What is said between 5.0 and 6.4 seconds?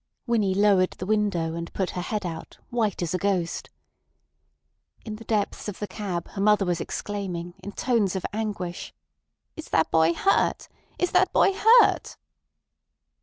In the depths of the cab,